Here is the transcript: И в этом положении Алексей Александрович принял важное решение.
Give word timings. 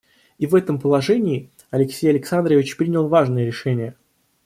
И 0.39 0.47
в 0.47 0.55
этом 0.55 0.79
положении 0.79 1.51
Алексей 1.69 2.07
Александрович 2.09 2.75
принял 2.75 3.07
важное 3.07 3.45
решение. 3.45 3.95